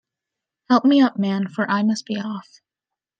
[0.67, 2.61] Help me up, man, for I must be off.